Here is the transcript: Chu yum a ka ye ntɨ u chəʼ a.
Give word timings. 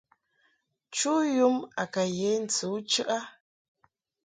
Chu 0.95 1.11
yum 1.37 1.55
a 1.81 1.83
ka 1.93 2.03
ye 2.17 2.29
ntɨ 2.43 2.65
u 2.75 2.79
chəʼ 2.91 3.09
a. 3.17 3.19